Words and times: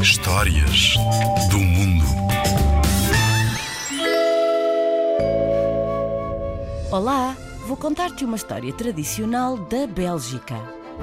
Histórias 0.00 0.94
do 1.50 1.58
mundo. 1.58 2.06
Olá, 6.90 7.36
vou 7.66 7.76
contar-te 7.76 8.24
uma 8.24 8.36
história 8.36 8.72
tradicional 8.72 9.58
da 9.58 9.86
Bélgica. 9.86 10.56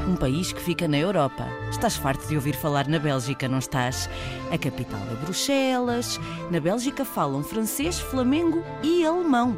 Um 0.08 0.16
país 0.16 0.52
que 0.52 0.60
fica 0.60 0.88
na 0.88 0.98
Europa. 0.98 1.48
Estás 1.70 1.96
farto 1.96 2.28
de 2.28 2.36
ouvir 2.36 2.56
falar 2.56 2.88
na 2.88 2.98
Bélgica, 2.98 3.48
não 3.48 3.60
estás? 3.60 4.10
A 4.52 4.58
capital 4.58 5.02
é 5.12 5.16
Bruxelas. 5.24 6.20
Na 6.50 6.60
Bélgica 6.60 7.06
falam 7.06 7.44
francês, 7.44 8.00
flamengo 8.00 8.64
e 8.82 9.06
alemão. 9.06 9.56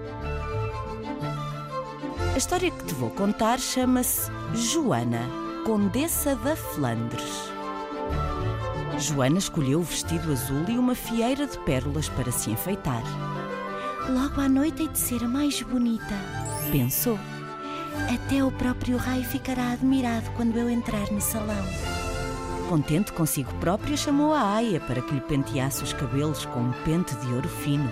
A 2.33 2.37
história 2.37 2.69
que 2.69 2.83
te 2.83 2.93
vou 2.93 3.11
contar 3.11 3.59
chama-se 3.59 4.29
Joana, 4.53 5.21
Condessa 5.65 6.35
da 6.35 6.55
Flandres. 6.55 7.56
Joana 8.99 9.37
escolheu 9.37 9.79
o 9.79 9.83
vestido 9.83 10.31
azul 10.31 10.65
e 10.67 10.77
uma 10.77 10.95
fieira 10.95 11.45
de 11.45 11.57
pérolas 11.59 12.09
para 12.09 12.31
se 12.31 12.49
enfeitar. 12.49 13.03
Logo 14.09 14.41
à 14.41 14.49
noite 14.49 14.83
hei 14.83 14.87
de 14.87 14.97
ser 14.97 15.23
a 15.23 15.27
mais 15.27 15.61
bonita, 15.61 16.15
pensou. 16.71 17.19
Até 18.13 18.43
o 18.43 18.51
próprio 18.51 18.97
rei 18.97 19.23
ficará 19.23 19.71
admirado 19.71 20.29
quando 20.35 20.57
eu 20.57 20.69
entrar 20.69 21.11
no 21.11 21.21
salão. 21.21 21.65
Contente 22.69 23.13
consigo 23.13 23.53
própria, 23.55 23.95
chamou 23.95 24.33
a 24.33 24.55
Aia 24.55 24.79
para 24.79 25.01
que 25.01 25.13
lhe 25.13 25.21
penteasse 25.21 25.83
os 25.83 25.93
cabelos 25.93 26.45
com 26.45 26.59
um 26.59 26.73
pente 26.83 27.15
de 27.15 27.33
ouro 27.33 27.47
fino. 27.47 27.89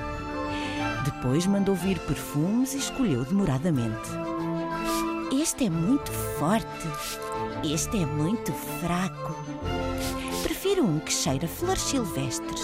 Depois 1.06 1.46
mandou 1.46 1.76
vir 1.76 2.00
perfumes 2.00 2.74
e 2.74 2.80
escolheu 2.80 3.24
demoradamente. 3.24 4.10
Este 5.32 5.66
é 5.66 5.70
muito 5.70 6.12
forte. 6.12 6.88
Este 7.64 8.02
é 8.02 8.06
muito 8.06 8.52
fraco. 8.52 9.36
Prefiro 10.46 10.86
um 10.86 11.00
que 11.00 11.12
cheira 11.12 11.48
flores 11.48 11.82
silvestres. 11.82 12.62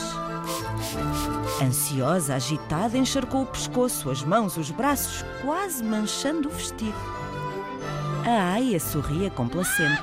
Ansiosa, 1.60 2.36
agitada, 2.36 2.96
encharcou 2.96 3.42
o 3.42 3.48
pescoço, 3.48 4.12
as 4.12 4.24
mãos, 4.24 4.56
os 4.56 4.70
braços, 4.70 5.26
quase 5.42 5.84
manchando 5.84 6.48
o 6.48 6.52
vestido. 6.52 6.94
A 8.24 8.54
Aia 8.54 8.80
sorria 8.80 9.32
complacente. 9.32 10.00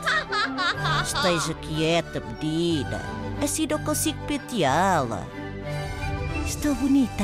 Esteja 1.04 1.54
quieta, 1.54 2.20
menina. 2.20 3.00
Assim 3.40 3.64
não 3.68 3.78
consigo 3.84 4.18
penteá-la. 4.26 5.24
Estou 6.44 6.74
bonita? 6.74 7.22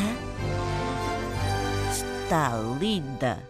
Está 1.91 2.57
linda. 2.79 3.43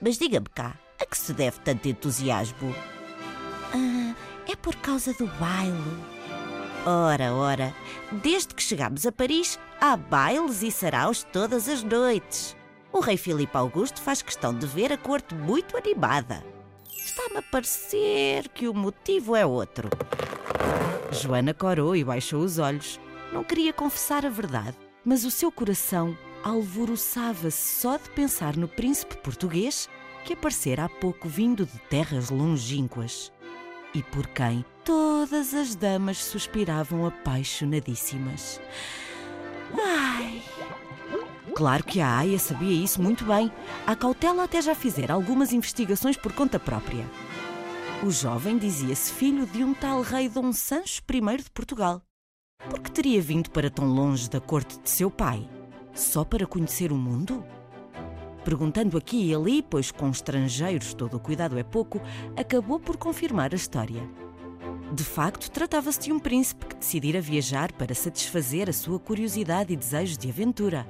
Mas 0.00 0.16
diga-me 0.16 0.48
cá, 0.54 0.76
a 0.98 1.04
que 1.04 1.18
se 1.18 1.34
deve 1.34 1.58
tanto 1.60 1.88
entusiasmo? 1.88 2.74
Ah, 3.74 4.14
é 4.50 4.56
por 4.56 4.74
causa 4.76 5.12
do 5.12 5.26
baile. 5.38 6.17
Ora, 6.86 7.34
ora, 7.34 7.74
desde 8.10 8.54
que 8.54 8.62
chegámos 8.62 9.04
a 9.04 9.12
Paris, 9.12 9.58
há 9.80 9.96
bailes 9.96 10.62
e 10.62 10.70
saraus 10.70 11.24
todas 11.24 11.68
as 11.68 11.82
noites. 11.82 12.56
O 12.92 13.00
rei 13.00 13.16
Filipe 13.16 13.56
Augusto 13.56 14.00
faz 14.00 14.22
questão 14.22 14.54
de 14.54 14.66
ver 14.66 14.92
a 14.92 14.96
corte 14.96 15.34
muito 15.34 15.76
animada. 15.76 16.42
Está-me 16.90 17.38
a 17.38 17.42
parecer 17.42 18.48
que 18.48 18.68
o 18.68 18.74
motivo 18.74 19.36
é 19.36 19.44
outro. 19.44 19.90
Joana 21.10 21.52
corou 21.52 21.94
e 21.94 22.04
baixou 22.04 22.42
os 22.42 22.58
olhos. 22.58 22.98
Não 23.32 23.44
queria 23.44 23.72
confessar 23.72 24.24
a 24.24 24.30
verdade, 24.30 24.76
mas 25.04 25.24
o 25.24 25.30
seu 25.30 25.52
coração 25.52 26.16
alvoroçava-se 26.42 27.80
só 27.80 27.96
de 27.96 28.08
pensar 28.10 28.56
no 28.56 28.68
príncipe 28.68 29.16
português 29.18 29.88
que 30.24 30.32
aparecera 30.32 30.84
há 30.84 30.88
pouco 30.88 31.28
vindo 31.28 31.66
de 31.66 31.78
terras 31.90 32.30
longínquas 32.30 33.32
e 33.94 34.02
por 34.02 34.26
quem 34.28 34.64
todas 34.84 35.54
as 35.54 35.74
damas 35.74 36.18
suspiravam 36.18 37.06
apaixonadíssimas. 37.06 38.60
Ai! 39.74 40.42
Claro 41.54 41.82
que 41.84 42.00
a 42.00 42.18
Aya 42.18 42.38
sabia 42.38 42.84
isso 42.84 43.02
muito 43.02 43.24
bem. 43.24 43.50
A 43.86 43.96
cautela 43.96 44.44
até 44.44 44.62
já 44.62 44.74
fizera 44.74 45.14
algumas 45.14 45.52
investigações 45.52 46.16
por 46.16 46.32
conta 46.32 46.58
própria. 46.58 47.04
O 48.02 48.10
jovem 48.10 48.56
dizia-se 48.56 49.12
filho 49.12 49.44
de 49.46 49.64
um 49.64 49.74
tal 49.74 50.02
rei 50.02 50.28
Dom 50.28 50.52
Sancho 50.52 51.02
I 51.12 51.36
de 51.42 51.50
Portugal. 51.50 52.00
Por 52.70 52.80
que 52.80 52.92
teria 52.92 53.20
vindo 53.20 53.50
para 53.50 53.70
tão 53.70 53.86
longe 53.86 54.30
da 54.30 54.40
corte 54.40 54.78
de 54.78 54.88
seu 54.88 55.10
pai? 55.10 55.48
Só 55.94 56.24
para 56.24 56.46
conhecer 56.46 56.92
o 56.92 56.96
mundo? 56.96 57.44
Perguntando 58.48 58.96
aqui 58.96 59.26
e 59.26 59.34
ali, 59.34 59.60
pois 59.60 59.90
com 59.90 60.08
estrangeiros 60.08 60.94
todo 60.94 61.18
o 61.18 61.20
cuidado 61.20 61.58
é 61.58 61.62
pouco, 61.62 62.00
acabou 62.34 62.80
por 62.80 62.96
confirmar 62.96 63.52
a 63.52 63.56
história. 63.56 64.08
De 64.90 65.04
facto, 65.04 65.50
tratava-se 65.50 66.00
de 66.00 66.12
um 66.14 66.18
príncipe 66.18 66.64
que 66.64 66.76
decidira 66.76 67.20
viajar 67.20 67.70
para 67.72 67.94
satisfazer 67.94 68.70
a 68.70 68.72
sua 68.72 68.98
curiosidade 68.98 69.74
e 69.74 69.76
desejo 69.76 70.16
de 70.16 70.30
aventura. 70.30 70.86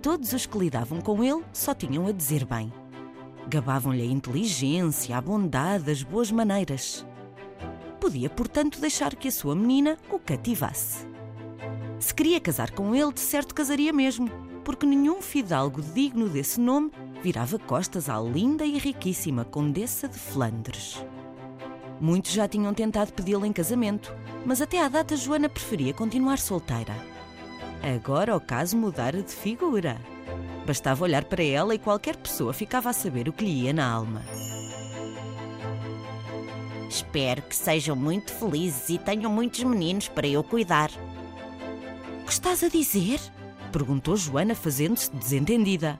Todos 0.00 0.32
os 0.32 0.46
que 0.46 0.56
lidavam 0.56 1.02
com 1.02 1.22
ele 1.22 1.44
só 1.52 1.74
tinham 1.74 2.06
a 2.06 2.12
dizer 2.12 2.46
bem. 2.46 2.72
Gabavam-lhe 3.46 4.00
a 4.00 4.06
inteligência, 4.06 5.18
a 5.18 5.20
bondade, 5.20 5.90
as 5.90 6.02
boas 6.02 6.32
maneiras. 6.32 7.06
Podia, 8.00 8.30
portanto, 8.30 8.80
deixar 8.80 9.14
que 9.16 9.28
a 9.28 9.32
sua 9.32 9.54
menina 9.54 9.98
o 10.10 10.18
cativasse. 10.18 11.06
Se 11.98 12.14
queria 12.14 12.40
casar 12.40 12.70
com 12.70 12.94
ele, 12.94 13.12
de 13.12 13.20
certo 13.20 13.54
casaria 13.54 13.92
mesmo, 13.92 14.30
porque 14.64 14.86
nenhum 14.86 15.20
fidalgo 15.20 15.82
digno 15.82 16.28
desse 16.28 16.60
nome 16.60 16.90
virava 17.22 17.58
costas 17.58 18.08
à 18.08 18.20
linda 18.20 18.64
e 18.64 18.78
riquíssima 18.78 19.44
Condessa 19.44 20.08
de 20.08 20.18
Flandres. 20.18 21.04
Muitos 22.00 22.32
já 22.32 22.48
tinham 22.48 22.72
tentado 22.72 23.12
pedi-la 23.12 23.46
em 23.46 23.52
casamento, 23.52 24.14
mas 24.44 24.62
até 24.62 24.82
à 24.82 24.88
data 24.88 25.16
Joana 25.16 25.48
preferia 25.48 25.92
continuar 25.92 26.38
solteira. 26.38 26.94
Agora 27.82 28.36
o 28.36 28.40
caso 28.40 28.76
mudara 28.76 29.22
de 29.22 29.32
figura. 29.32 30.00
Bastava 30.66 31.04
olhar 31.04 31.24
para 31.24 31.42
ela 31.42 31.74
e 31.74 31.78
qualquer 31.78 32.16
pessoa 32.16 32.52
ficava 32.52 32.90
a 32.90 32.94
saber 32.94 33.28
o 33.28 33.32
que 33.32 33.44
lhe 33.44 33.64
ia 33.64 33.72
na 33.72 33.90
alma. 33.90 34.22
Espero 36.88 37.42
que 37.42 37.54
sejam 37.54 37.94
muito 37.94 38.32
felizes 38.32 38.88
e 38.90 38.98
tenham 38.98 39.30
muitos 39.30 39.62
meninos 39.62 40.08
para 40.08 40.26
eu 40.26 40.42
cuidar. 40.42 40.90
O 42.22 42.26
que 42.26 42.32
estás 42.32 42.64
a 42.64 42.68
dizer? 42.68 43.20
Perguntou 43.72 44.16
Joana, 44.16 44.54
fazendo-se 44.54 45.10
desentendida. 45.14 45.98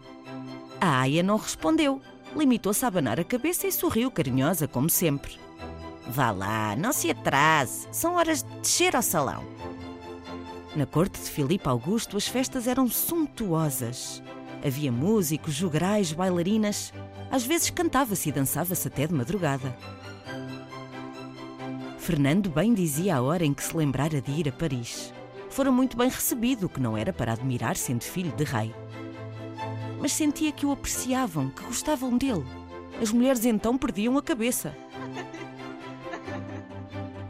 A 0.80 1.00
Aya 1.00 1.22
não 1.22 1.36
respondeu. 1.36 2.00
Limitou-se 2.34 2.84
a 2.84 2.88
abanar 2.88 3.18
a 3.20 3.24
cabeça 3.24 3.66
e 3.66 3.72
sorriu 3.72 4.10
carinhosa, 4.10 4.66
como 4.66 4.88
sempre. 4.88 5.38
Vá 6.08 6.30
lá, 6.30 6.74
não 6.76 6.92
se 6.92 7.10
atrase. 7.10 7.86
São 7.92 8.14
horas 8.14 8.42
de 8.42 8.60
descer 8.60 8.96
ao 8.96 9.02
salão. 9.02 9.44
Na 10.74 10.86
corte 10.86 11.20
de 11.20 11.30
Filipe 11.30 11.68
Augusto, 11.68 12.16
as 12.16 12.26
festas 12.26 12.66
eram 12.66 12.88
suntuosas. 12.88 14.22
Havia 14.64 14.92
músicos, 14.92 15.54
jograis, 15.54 16.12
bailarinas. 16.12 16.92
Às 17.30 17.44
vezes 17.44 17.70
cantava-se 17.70 18.28
e 18.28 18.32
dançava-se 18.32 18.86
até 18.86 19.06
de 19.06 19.14
madrugada. 19.14 19.76
Fernando 21.98 22.50
bem 22.50 22.74
dizia 22.74 23.16
a 23.16 23.22
hora 23.22 23.44
em 23.44 23.54
que 23.54 23.62
se 23.62 23.76
lembrara 23.76 24.20
de 24.20 24.30
ir 24.32 24.48
a 24.48 24.52
Paris. 24.52 25.12
Fora 25.50 25.70
muito 25.72 25.96
bem 25.96 26.08
recebido, 26.08 26.66
o 26.66 26.68
que 26.68 26.80
não 26.80 26.96
era 26.96 27.12
para 27.12 27.32
admirar 27.32 27.76
sendo 27.76 28.04
filho 28.04 28.32
de 28.32 28.44
rei. 28.44 28.74
Mas 30.00 30.12
sentia 30.12 30.52
que 30.52 30.64
o 30.64 30.72
apreciavam, 30.72 31.50
que 31.50 31.64
gostavam 31.64 32.16
dele. 32.16 32.46
As 33.02 33.12
mulheres 33.12 33.44
então 33.44 33.76
perdiam 33.76 34.16
a 34.16 34.22
cabeça. 34.22 34.74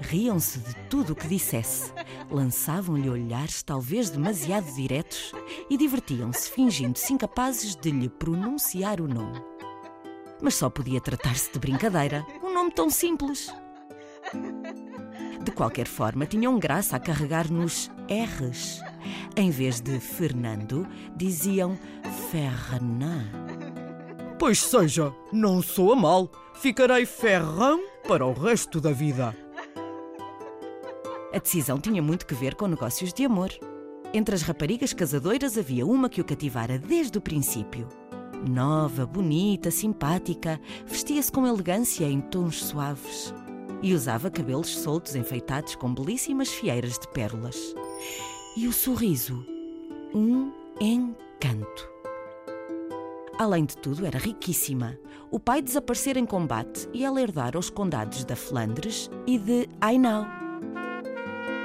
Riam-se 0.00 0.58
de 0.58 0.74
tudo 0.88 1.12
o 1.12 1.16
que 1.16 1.28
dissesse, 1.28 1.92
lançavam-lhe 2.30 3.08
olhares 3.08 3.62
talvez 3.62 4.10
demasiado 4.10 4.66
diretos 4.74 5.32
e 5.70 5.76
divertiam-se 5.76 6.50
fingindo-se 6.50 7.12
incapazes 7.12 7.76
de 7.76 7.90
lhe 7.90 8.08
pronunciar 8.08 9.00
o 9.00 9.06
nome. 9.06 9.40
Mas 10.42 10.56
só 10.56 10.68
podia 10.68 11.00
tratar-se 11.00 11.52
de 11.52 11.58
brincadeira, 11.58 12.26
um 12.42 12.52
nome 12.52 12.72
tão 12.72 12.90
simples. 12.90 13.54
De 15.42 15.50
qualquer 15.50 15.86
forma, 15.86 16.26
tinham 16.26 16.58
graça 16.58 16.96
a 16.96 17.00
carregar 17.00 17.50
nos 17.50 17.90
R's. 18.08 18.82
Em 19.34 19.50
vez 19.50 19.80
de 19.80 19.98
Fernando, 19.98 20.86
diziam 21.16 21.78
Fernand. 22.30 23.24
Pois 24.38 24.60
seja, 24.60 25.14
não 25.32 25.62
soa 25.62 25.96
mal. 25.96 26.30
Ficarei 26.54 27.06
ferrão 27.06 27.80
para 28.06 28.26
o 28.26 28.34
resto 28.34 28.80
da 28.80 28.92
vida. 28.92 29.34
A 31.32 31.38
decisão 31.38 31.80
tinha 31.80 32.02
muito 32.02 32.26
que 32.26 32.34
ver 32.34 32.54
com 32.54 32.66
negócios 32.66 33.12
de 33.12 33.24
amor. 33.24 33.50
Entre 34.12 34.34
as 34.34 34.42
raparigas 34.42 34.92
casadoiras 34.92 35.56
havia 35.56 35.86
uma 35.86 36.10
que 36.10 36.20
o 36.20 36.24
cativara 36.24 36.78
desde 36.78 37.16
o 37.16 37.20
princípio. 37.20 37.88
Nova, 38.46 39.06
bonita, 39.06 39.70
simpática, 39.70 40.60
vestia-se 40.86 41.30
com 41.30 41.46
elegância 41.46 42.04
em 42.04 42.20
tons 42.20 42.64
suaves 42.64 43.32
e 43.82 43.94
usava 43.94 44.30
cabelos 44.30 44.78
soltos 44.78 45.14
enfeitados 45.14 45.74
com 45.74 45.92
belíssimas 45.92 46.48
fieiras 46.48 46.98
de 46.98 47.08
pérolas. 47.08 47.74
E 48.56 48.66
o 48.66 48.72
sorriso, 48.72 49.44
um 50.14 50.52
encanto. 50.80 51.88
Além 53.38 53.64
de 53.64 53.76
tudo, 53.76 54.04
era 54.04 54.18
riquíssima. 54.18 54.98
O 55.30 55.40
pai 55.40 55.62
desaparecera 55.62 56.18
em 56.18 56.26
combate 56.26 56.88
e 56.92 57.04
ela 57.04 57.22
herdara 57.22 57.58
os 57.58 57.70
condados 57.70 58.24
da 58.24 58.36
Flandres 58.36 59.08
e 59.26 59.38
de 59.38 59.68
Hainaut. 59.80 60.28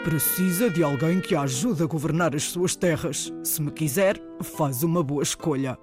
Precisa 0.05 0.69
de 0.69 0.83
alguém 0.83 1.19
que 1.19 1.35
a 1.35 1.41
ajude 1.41 1.81
a 1.81 1.87
governar 1.87 2.35
as 2.35 2.43
suas 2.43 2.75
terras. 2.75 3.33
Se 3.43 3.61
me 3.61 3.71
quiser, 3.71 4.21
faz 4.41 4.83
uma 4.83 5.03
boa 5.03 5.23
escolha. 5.23 5.77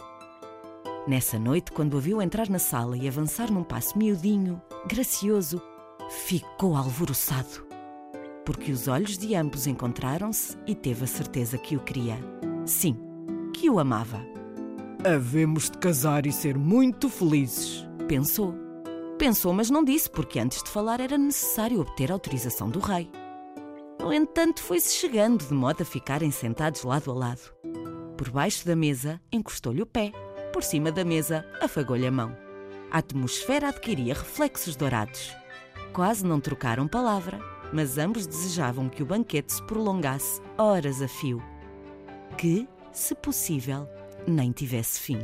Nessa 1.07 1.39
noite, 1.39 1.73
quando 1.73 1.99
a 1.99 2.01
viu 2.01 2.23
entrar 2.23 2.49
na 2.49 2.61
sala 2.61 2.97
e 2.97 3.09
avançar 3.09 3.51
num 3.51 3.65
passo 3.65 3.99
miudinho, 3.99 4.63
gracioso, 4.87 5.61
ficou 6.09 6.77
alvoroçado. 6.77 7.67
Porque 8.45 8.73
os 8.73 8.89
olhos 8.89 9.17
de 9.17 9.35
ambos 9.35 9.67
encontraram-se 9.67 10.57
e 10.67 10.75
teve 10.75 11.05
a 11.05 11.07
certeza 11.07 11.57
que 11.57 11.77
o 11.77 11.81
queria. 11.81 12.19
Sim, 12.67 12.97
que 13.55 13.71
o 13.71 13.79
amava. 13.79 14.21
Havemos 15.05 15.71
de 15.71 15.79
casar 15.79 16.27
e 16.27 16.33
ser 16.33 16.57
muito 16.57 17.09
felizes. 17.09 17.87
Pensou. 18.09 18.55
Pensou, 19.19 19.53
mas 19.53 19.71
não 19.71 19.85
disse, 19.85 20.11
porque 20.11 20.39
antes 20.39 20.63
de 20.63 20.71
falar 20.71 21.01
era 21.01 21.17
necessário 21.17 21.81
obter 21.81 22.11
autorização 22.11 22.69
do 22.69 22.81
rei. 22.81 23.11
No 24.01 24.13
entanto, 24.13 24.61
foi-se 24.61 24.95
chegando, 24.97 25.47
de 25.47 25.55
modo 25.55 25.83
a 25.83 25.85
ficarem 25.85 26.31
sentados 26.31 26.83
lado 26.83 27.11
a 27.11 27.15
lado. 27.15 27.55
Por 28.17 28.31
baixo 28.31 28.67
da 28.67 28.75
mesa, 28.75 29.21
encostou-lhe 29.33 29.83
o 29.83 29.87
pé. 29.87 30.13
Por 30.53 30.63
cima 30.63 30.91
da 30.91 31.05
mesa, 31.05 31.45
afagou-lhe 31.61 32.07
a 32.07 32.11
mão. 32.11 32.37
A 32.91 32.99
atmosfera 32.99 33.69
adquiria 33.69 34.15
reflexos 34.15 34.77
dourados. 34.77 35.35
Quase 35.93 36.25
não 36.25 36.41
trocaram 36.41 36.89
palavra, 36.89 37.39
mas 37.73 37.99
ambos 37.99 38.27
desejavam 38.27 38.89
que 38.89 39.03
o 39.03 39.07
banquete 39.07 39.53
se 39.53 39.63
prolongasse 39.65 40.41
horas 40.57 41.03
a 41.03 41.09
fio. 41.09 41.43
Que, 42.39 42.67
se 42.93 43.15
possível, 43.15 43.87
nem 44.27 44.53
tivesse 44.53 44.99
fim. 44.99 45.19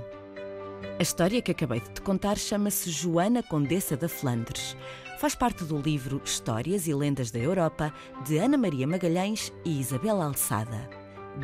A 0.99 1.03
história 1.03 1.41
que 1.41 1.53
acabei 1.53 1.81
de 1.81 1.91
te 1.91 2.03
contar 2.03 2.37
chama-se 2.37 2.91
Joana 2.91 3.43
Condessa 3.43 3.97
da 3.97 4.09
Flandres. 4.09 4.77
Faz 5.19 5.35
parte 5.35 5.65
do 5.65 5.79
livro 5.79 6.21
Histórias 6.25 6.87
e 6.87 6.95
Lendas 6.95 7.31
da 7.31 7.39
Europa 7.39 7.93
de 8.27 8.39
Ana 8.39 8.59
Maria 8.59 8.87
Magalhães 8.87 9.53
e 9.65 9.81
Isabel 9.81 10.21
Alçada, 10.21 10.89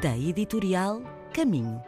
da 0.02 0.16
editorial 0.16 1.02
Caminho. 1.32 1.82